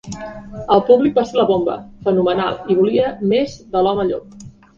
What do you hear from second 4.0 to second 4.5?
llop.